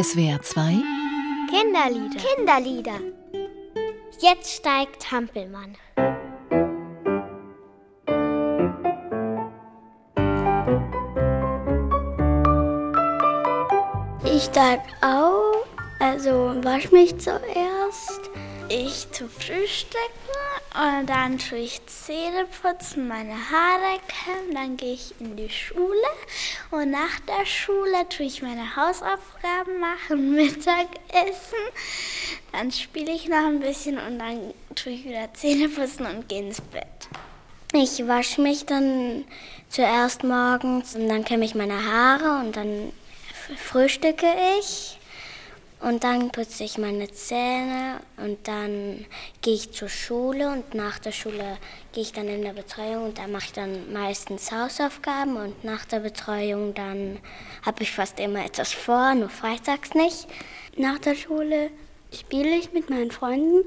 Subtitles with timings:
[0.00, 0.80] SWR 2
[1.50, 2.20] Kinderlieder.
[2.20, 3.00] Kinderlieder.
[4.20, 5.74] Jetzt steigt Hampelmann.
[14.24, 15.66] Ich steig auf,
[15.98, 17.77] also wasch mich zuerst.
[18.70, 19.98] Ich zu frühstücken
[20.74, 25.88] und dann tue ich Zähne putzen, meine Haare kämmen, dann gehe ich in die Schule
[26.70, 31.58] und nach der Schule tue ich meine Hausaufgaben machen, Mittagessen,
[32.52, 36.40] dann spiele ich noch ein bisschen und dann tue ich wieder Zähne putzen und gehe
[36.40, 37.08] ins Bett.
[37.72, 39.24] Ich wasche mich dann
[39.70, 42.92] zuerst morgens und dann kämme ich meine Haare und dann
[43.56, 44.26] frühstücke
[44.58, 44.97] ich.
[45.80, 49.06] Und dann putze ich meine Zähne und dann
[49.42, 51.56] gehe ich zur Schule und nach der Schule
[51.92, 55.84] gehe ich dann in der Betreuung und da mache ich dann meistens Hausaufgaben und nach
[55.84, 57.20] der Betreuung dann
[57.64, 60.26] habe ich fast immer etwas vor, nur freitags nicht.
[60.76, 61.70] Nach der Schule
[62.12, 63.64] spiele ich mit meinen Freunden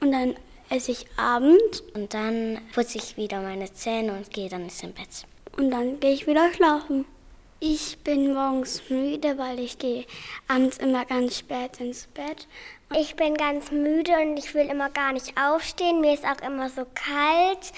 [0.00, 0.34] und dann
[0.70, 5.24] esse ich Abend und dann putze ich wieder meine Zähne und gehe dann ins Bett.
[5.56, 7.04] Und dann gehe ich wieder schlafen.
[7.62, 10.06] Ich bin morgens müde, weil ich gehe
[10.48, 12.48] abends immer ganz spät ins Bett.
[12.96, 16.00] Ich bin ganz müde und ich will immer gar nicht aufstehen.
[16.00, 17.72] Mir ist auch immer so kalt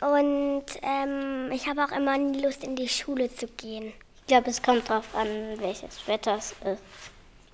[0.00, 3.92] und ähm, ich habe auch immer nie Lust, in die Schule zu gehen.
[4.22, 6.82] Ich glaube, es kommt darauf an, welches Wetter es ist.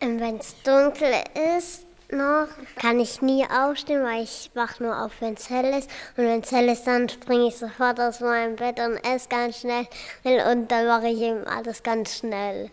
[0.01, 1.13] Wenn es dunkel
[1.59, 5.91] ist, noch kann ich nie aufstehen, weil ich wach nur auf, wenn es hell ist.
[6.17, 9.61] Und wenn es hell ist, dann springe ich sofort aus meinem Bett und esse ganz
[9.61, 9.87] schnell.
[10.25, 12.71] Und dann mache ich eben alles ganz schnell.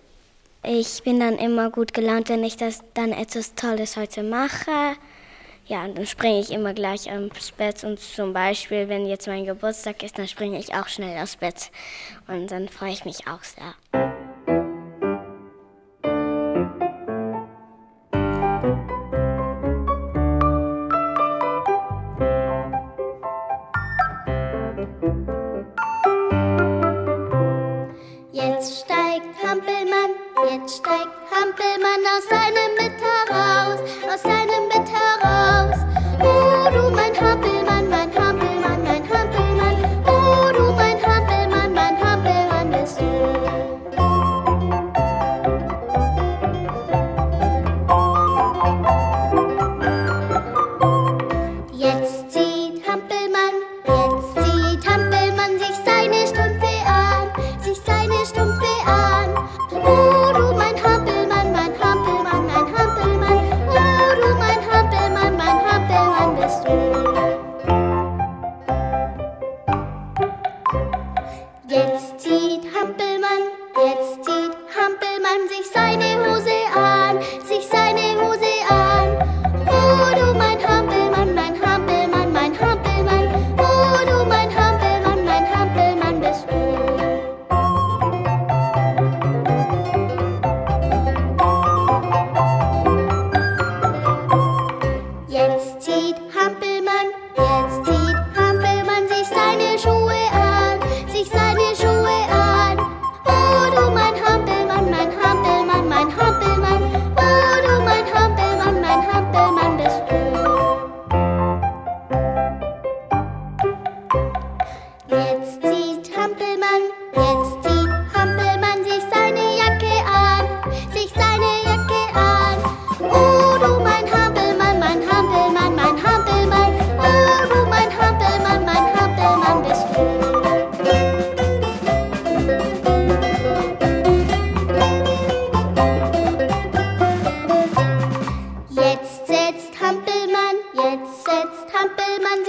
[0.64, 4.95] Ich bin dann immer gut gelaunt, wenn ich das dann etwas Tolles heute mache.
[5.66, 7.84] Ja, und dann springe ich immer gleich ins Bett.
[7.84, 11.72] Und zum Beispiel, wenn jetzt mein Geburtstag ist, dann springe ich auch schnell aus Bett.
[12.28, 14.03] Und dann freue ich mich auch sehr.
[28.84, 30.12] Jetzt steigt Hampelmann,
[30.52, 33.80] jetzt steigt Hampelmann aus seinem Bett heraus,
[34.14, 34.33] aus seinem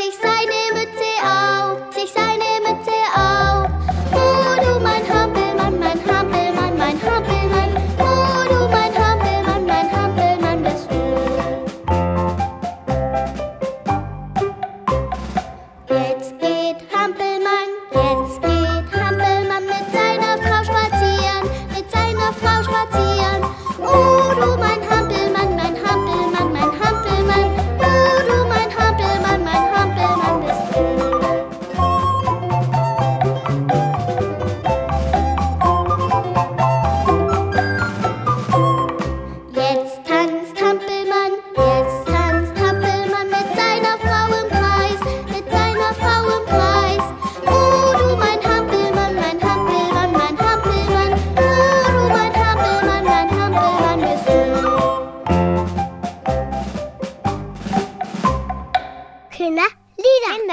[0.08, 0.83] excited.